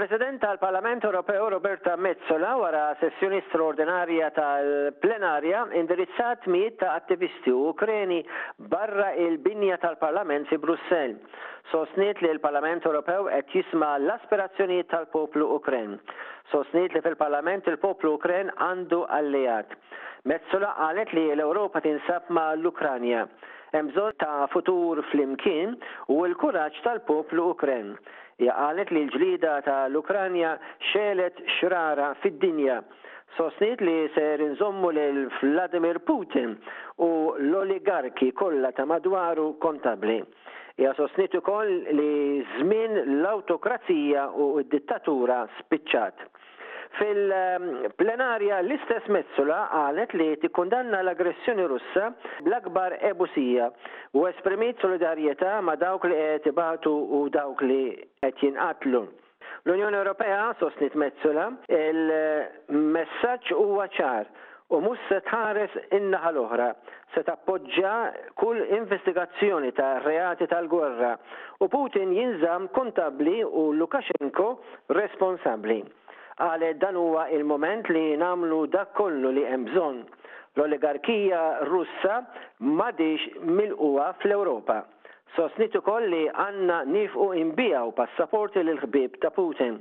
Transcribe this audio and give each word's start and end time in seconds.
Il-President 0.00 0.38
tal-Parlament 0.38 1.02
Ewropew 1.02 1.48
Roberta 1.48 1.96
Mezzola 1.96 2.54
wara 2.54 2.94
sessjoni 3.00 3.42
straordinarja 3.48 4.30
tal-plenarja 4.30 5.64
indirizzat 5.74 6.46
miet 6.46 6.76
ta' 6.78 6.92
attivisti 6.94 7.50
Ukreni 7.50 8.20
barra 8.54 9.10
il-binja 9.18 9.76
tal-Parlament 9.82 10.46
fi 10.46 10.58
Brussel. 10.62 11.16
Sosniet 11.72 12.20
li 12.22 12.30
l-Parlament 12.30 12.86
Ewropew 12.86 13.26
qed 13.34 13.50
jisma' 13.56 13.96
l 13.98 14.06
aspirazzjoni 14.20 14.78
tal-poplu 14.86 15.50
Ukren. 15.58 15.98
Sosniet 16.54 16.94
li 16.94 17.02
fil-Parlament 17.02 17.66
il-poplu 17.66 18.14
Ukren 18.20 18.54
għandu 18.54 19.02
alleat. 19.08 19.74
Mezzola 20.30 20.76
qalet 20.78 21.10
li 21.10 21.26
l-Ewropa 21.34 21.82
tinsab 21.82 22.30
ma' 22.30 22.52
l-Ukranja. 22.54 23.26
Hemm 23.72 23.88
bżonn 23.90 24.12
ta' 24.22 24.46
futur 24.52 25.00
flimkien 25.10 25.74
u 26.14 26.14
l-kuraġġ 26.28 26.76
tal-poplu 26.84 27.44
Ukren. 27.54 27.90
Ja 28.44 28.54
qalet 28.56 28.92
li 28.94 29.02
l-ġlida 29.04 29.56
tal-Ukranja 29.66 30.54
xelet 30.92 31.42
xrara 31.58 32.06
fid-dinja 32.22 32.78
sosnit 33.36 33.82
li 33.84 33.96
ser 34.14 34.40
nżommu 34.54 34.92
lil 34.98 35.20
Vladimir 35.42 36.00
Putin 36.10 36.54
u 37.10 37.10
l-oligarki 37.50 38.30
kollha 38.40 38.72
ta' 38.78 38.88
madwaru 38.94 39.46
kontabli. 39.66 40.18
Ja 40.86 40.94
sosnit 41.02 41.36
ukoll 41.40 41.74
li 42.00 42.10
żmien 42.56 42.96
l-autokrazija 43.18 44.30
u 44.46 44.54
d-dittatura 44.64 45.42
spiċċat. 45.60 46.28
Fil-plenarja 46.96 48.58
l-istess 48.62 49.06
Mezzula 49.12 49.58
għalet 49.76 50.14
li 50.16 50.28
tikkundanna 50.40 51.02
l-aggressjoni 51.04 51.66
russa 51.68 52.08
bl-akbar 52.46 52.96
ebusija 53.10 53.68
u 54.16 54.24
esprimit 54.30 54.80
solidarjetà 54.84 55.58
ma 55.68 55.76
dawk 55.76 56.08
li 56.08 56.16
qed 56.18 56.48
ibatu 56.52 56.94
u 57.18 57.26
dawk 57.34 57.60
li 57.62 57.80
qed 58.22 58.42
jinqatlu. 58.44 59.04
L-Unjoni 59.66 59.98
Ewropea 60.00 60.44
sostnit 60.62 60.96
Mezzula 61.02 61.48
il 61.68 62.02
messagġ 62.96 63.52
huwa 63.58 63.88
ċar 63.98 64.30
u 64.76 64.80
mhux 64.84 64.98
se 65.10 65.20
tħares 65.28 65.76
in-naħa 65.98 66.32
l-oħra 66.34 66.70
se 67.14 67.22
tappoġġja 67.28 67.92
kull 68.40 68.62
investigazzjoni 68.80 69.70
ta' 69.78 69.94
reati 70.06 70.48
tal-gwerra 70.50 71.14
u 71.64 71.70
Putin 71.72 72.12
jinżam 72.18 72.68
kontabli 72.80 73.38
u 73.46 73.68
Lukashenko 73.80 74.50
responsabbli 75.00 75.82
għalet 76.46 76.78
dan 76.82 76.96
huwa 76.98 77.24
il-moment 77.34 77.88
li 77.92 78.14
namlu 78.20 78.62
dak 78.70 78.92
kollu 78.94 79.32
li 79.34 79.42
hemm 79.48 79.64
bżonn. 79.70 80.04
L-oligarkija 80.58 81.40
Russa 81.68 82.20
m'għadix 82.66 83.28
milquwa 83.46 84.08
fl-Ewropa. 84.18 84.80
Sosnitu 85.36 85.82
kolli 85.86 86.24
għanna 86.32 86.80
nifqu 86.92 87.28
imbijaw 87.42 87.92
passaporti 87.98 88.62
l-ħbib 88.64 89.18
ta' 89.22 89.30
Putin. 89.36 89.78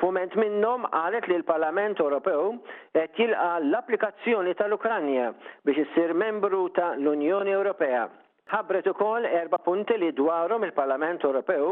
Fument 0.00 0.34
minnom 0.40 0.84
għalet 0.90 1.28
li 1.28 1.38
l-Parlament 1.40 2.00
Ewropew 2.04 2.56
qed 2.96 3.20
jilqa 3.20 3.48
l-applikazzjoni 3.62 4.54
tal-Ukranja 4.60 5.30
biex 5.68 5.84
issir 5.86 6.12
membru 6.16 6.66
ta' 6.76 6.92
l-Unjoni 6.98 7.56
Ewropea 7.58 8.06
ħabret 8.50 8.88
ukoll 8.90 9.26
erba 9.28 9.58
punti 9.62 9.94
li 9.98 10.08
dwarhom 10.18 10.64
il-Parlament 10.66 11.22
Ewropew 11.24 11.68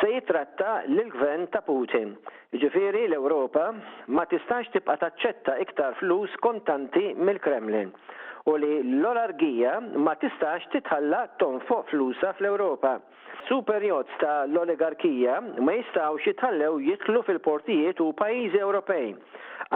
se 0.00 0.08
jitratta 0.14 0.78
lill-Gvern 0.88 1.48
ta' 1.52 1.60
Putin. 1.66 2.14
Ġifiri 2.62 3.04
l-Ewropa 3.10 3.66
ma 4.16 4.24
tistax 4.30 4.70
tibqa' 4.74 4.96
taċċetta 5.04 5.58
iktar 5.66 5.98
flus 6.00 6.32
kontanti 6.46 7.12
mill-Kremlin 7.18 7.92
u 8.48 8.56
li 8.60 8.72
l-olargija 8.86 9.76
ma 10.06 10.16
tistax 10.20 10.66
titħalla 10.74 11.22
tonfoq 11.42 11.86
flusa 11.92 12.32
fl-Ewropa. 12.38 12.96
Superjot 13.50 14.16
ta' 14.22 14.44
l-oligarkija 14.48 15.38
ma 15.64 15.76
jistawx 15.78 16.24
jitħallew 16.30 16.78
jitlu 16.88 17.20
fil-portijiet 17.28 18.00
u 18.04 18.12
pajizi 18.16 18.60
Ewropej 18.64 19.10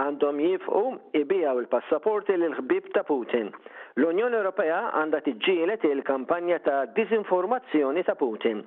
għandhom 0.00 0.38
jifqu 0.44 0.80
ibijaw 1.20 1.60
il-passaporti 1.62 2.36
l 2.36 2.48
ħbib 2.58 2.92
ta' 2.94 3.04
Putin. 3.08 3.50
L-Unjoni 3.98 4.38
Ewropea 4.38 4.78
għandha 5.00 5.20
tiġġielet 5.26 5.84
il-kampanja 5.90 6.58
ta' 6.66 6.80
dizinformazzjoni 6.98 8.04
ta' 8.06 8.16
Putin. 8.20 8.62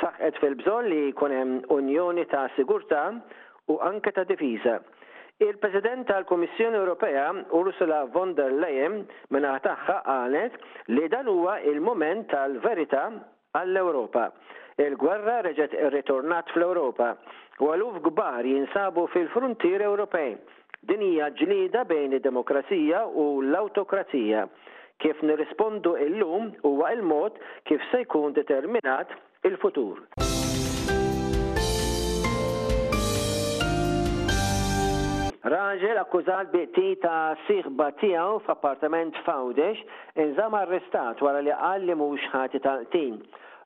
Saħqet 0.00 0.40
fil-bżonn 0.40 0.88
li 0.90 1.00
jkun 1.10 1.34
hemm 1.36 1.58
Unjoni 1.76 2.24
ta' 2.32 2.46
Sigurtà 2.56 3.04
u 3.70 3.78
anke 3.90 4.12
ta' 4.16 4.24
Difiża. 4.28 4.78
Il-President 5.42 6.06
tal-Komissjoni 6.06 6.78
Ewropea 6.78 7.26
Ursula 7.58 8.04
von 8.14 8.34
der 8.38 8.52
Leyen 8.52 9.02
minna 9.32 9.56
taħħa 9.64 10.00
għalet 10.18 10.58
li 10.94 11.08
dan 11.12 11.26
huwa 11.28 11.56
il-moment 11.68 12.28
tal-verità 12.30 13.08
għall 13.58 13.78
ewropa 13.80 14.28
Il-gwerra 14.82 15.36
reġet 15.46 15.74
irritornat 15.78 16.48
fl-Ewropa 16.50 17.12
u 17.62 17.68
għaluf 17.70 18.00
gbar 18.08 18.46
jinsabu 18.48 19.04
fil-frontier 19.12 19.82
Ewropej. 19.86 20.32
Din 20.90 21.04
hija 21.06 21.28
ġlida 21.38 21.84
bejn 21.86 22.16
id-demokrazija 22.18 23.04
u 23.06 23.24
l-autokrazija. 23.44 24.46
Kif 25.02 25.20
nirrispondu 25.22 25.92
il-lum 26.06 26.48
huwa 26.64 26.90
il-mod 26.96 27.38
kif 27.68 27.84
se 27.92 28.00
jkun 28.02 28.34
determinat 28.38 29.12
il-futur. 29.46 30.02
Raġel 35.54 36.00
akkużat 36.02 36.50
bi 36.54 36.66
ta' 37.04 37.36
siħba 37.46 37.92
tiegħu 38.02 38.42
f'appartament 38.48 39.14
f'Għawdex 39.26 40.18
inżam 40.26 40.58
arrestat 40.58 41.22
wara 41.22 41.40
li 41.44 41.54
qal 41.60 41.86
li 41.88 41.96
mhux 42.02 42.26
ħati 42.34 42.60
tal-tin. 42.66 43.16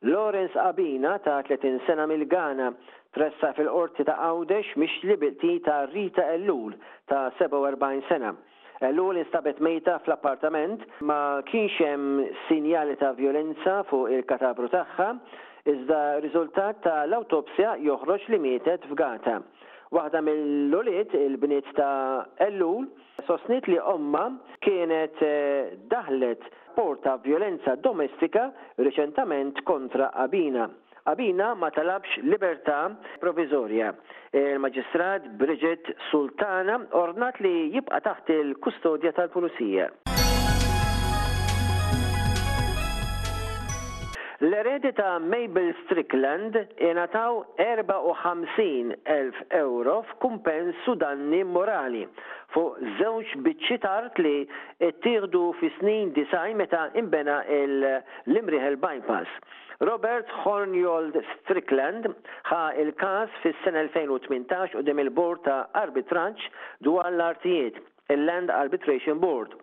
Lawrence 0.03 0.53
Abina 0.59 1.19
ta' 1.23 1.43
30 1.43 1.81
sena 1.87 2.05
mil-Gana 2.07 2.73
tressa 3.17 3.53
fil-qorti 3.57 4.05
ta' 4.05 4.19
Għawdex 4.21 4.75
mix 4.77 4.93
libilti 5.09 5.57
ta' 5.65 5.87
Rita 5.89 6.27
Ellul 6.35 6.77
ta' 7.09 7.31
47 7.41 8.03
sena. 8.09 8.35
Ellul 8.85 9.17
instabet 9.23 9.59
mejta 9.65 9.97
fl-appartament 10.05 10.85
ma 11.01 11.41
kienx 11.49 11.79
hemm 11.81 12.27
sinjali 12.49 12.97
ta' 13.01 13.15
violenza 13.17 13.83
fuq 13.89 14.11
il-katabru 14.19 14.69
tagħha 14.75 15.09
iżda 15.73 16.01
riżultat 16.27 16.83
ta' 16.85 16.99
l-autopsja 17.09 17.79
joħroġ 17.87 18.29
li 18.35 18.43
mietet 18.45 18.85
f'gata. 18.91 19.41
Waħda 19.95 20.21
mill-uliet, 20.27 21.13
il-bniet 21.15 21.69
ta' 21.79 22.27
Ellul, 22.43 22.89
sosnit 23.29 23.69
li 23.71 23.77
omma 23.79 24.25
kienet 24.65 25.21
eh, 25.23 25.77
daħlet 25.93 26.43
porta 26.75 27.15
violenza 27.23 27.77
domestika 27.79 28.49
reċentament 28.79 29.63
kontra 29.69 30.11
Abina. 30.25 30.67
Abina 31.07 31.53
ma 31.55 31.71
talabx 31.71 32.19
libertà 32.27 32.81
provizorja. 33.23 33.93
Il-Maġistrat 34.35 35.29
Bridget 35.39 35.93
Sultana 36.11 36.81
ornat 36.99 37.39
li 37.47 37.55
jibqa 37.77 38.03
taħt 38.09 38.35
il-kustodja 38.43 39.15
tal-Pulizija. 39.15 39.89
l 44.39 44.53
eredi 44.53 44.93
ta' 44.93 45.19
Mabel 45.19 45.75
Strickland 45.85 46.55
inataw 46.77 47.47
54.000 47.57 49.33
euro 49.49 50.05
f'kumpens 50.11 50.77
sudanni 50.85 51.41
morali 51.49 52.03
fuq 52.53 52.77
żewġ 53.01 53.33
biċċi 53.47 53.79
tard 53.81 54.21
li 54.21 54.35
ttieħdu 54.83 55.41
fi 55.57 55.71
snin 55.79 56.13
disaj 56.19 56.53
meta 56.55 56.83
imbena 57.01 57.39
l-Imriħel 57.49 58.77
Bypass. 58.83 59.33
Robert 59.81 60.29
Hornjold 60.45 61.17
Strickland 61.39 62.11
ħa 62.51 62.61
il-kas 62.85 63.33
fis-sena 63.41 63.87
2018 63.89 64.77
u 64.77 64.85
dim 64.85 65.01
il-Bord 65.01 65.45
ta' 65.49 65.63
Arbitraġġ 65.85 66.45
dwar 66.85 67.09
l-artijiet, 67.09 67.81
il-Land 68.13 68.53
Arbitration 68.53 69.17
Board 69.21 69.57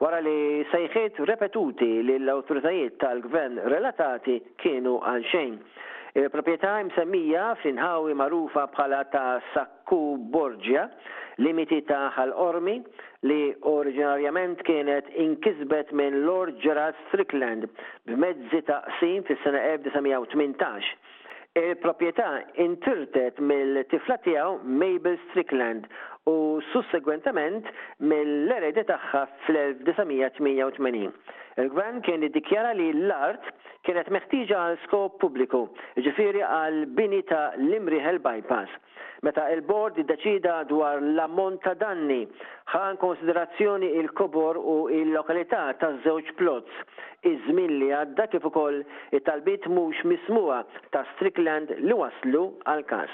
wara 0.00 0.20
li 0.24 0.64
sejħiet 0.72 1.18
repetuti 1.28 1.88
li 2.06 2.14
l-autoritajiet 2.22 2.96
tal-gvern 3.02 3.58
relatati 3.70 4.38
kienu 4.62 4.96
xejn. 5.30 5.58
Il-propieta 6.18 6.72
msemmija 6.88 7.50
f'inħawi 7.62 8.16
marufa 8.18 8.64
bħala 8.72 9.04
ta' 9.12 9.42
Sakku 9.52 10.00
Borgia, 10.32 10.88
limiti 11.38 11.82
ta' 11.86 12.08
ħal-ormi 12.16 12.78
li 13.28 13.52
oriġinarjament 13.68 14.64
kienet 14.66 15.12
inkisbet 15.22 15.92
minn 16.00 16.24
Lord 16.26 16.56
Gerard 16.64 16.98
Strickland 17.06 17.68
b'mezzi 18.08 18.64
ta' 18.66 18.80
sin 18.98 19.22
fis-sena 19.28 19.62
1918. 19.76 20.96
Il-propieta 21.60 22.38
intirtet 22.62 23.38
mill-tifla 23.42 24.16
tiegħu 24.24 24.60
Mabel 24.78 25.18
Strickland 25.28 25.86
u 26.28 26.60
sussegwentament 26.72 27.68
mill-eredi 28.02 28.82
tagħha 28.88 29.20
fl-1988. 29.46 31.12
Il-gvern 31.60 32.00
kien 32.04 32.22
iddikjara 32.26 32.72
li 32.76 32.88
l-art 32.94 33.44
kienet 33.88 34.08
meħtieġa 34.12 34.56
għal 34.64 34.78
skop 34.84 35.12
pubbliku, 35.22 35.62
ġifiri 36.04 36.42
għal 36.44 36.80
bini 36.98 37.22
ta' 37.30 37.52
l-imriħel 37.56 38.18
bypass. 38.24 38.70
Meta 39.24 39.42
il-bord 39.52 39.94
iddeċida 40.00 40.54
dwar 40.70 40.96
l-ammont 41.02 41.60
ta' 41.64 41.74
danni 41.80 42.22
ħan 42.72 42.92
konsiderazzjoni 43.02 43.88
il-kobor 44.02 44.54
u 44.60 44.76
il-lokalità 45.00 45.62
ta' 45.80 45.94
żewġ 46.04 46.26
plots, 46.40 46.72
iż-żmien 47.28 47.72
li 47.80 47.88
għadda 47.96 48.24
kif 48.32 48.42
ukoll 48.48 48.78
it-talbiet 49.12 49.62
mhux 49.68 49.98
mismuha 50.08 50.60
ta' 50.94 51.04
Strickland 51.16 51.68
li 51.88 51.94
waslu 52.00 52.44
għal 52.64 52.84
każ. 52.92 53.10